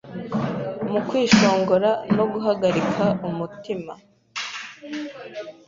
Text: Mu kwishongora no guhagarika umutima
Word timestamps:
Mu 0.91 0.99
kwishongora 1.07 1.89
no 2.15 2.25
guhagarika 2.31 3.03
umutima 3.29 3.93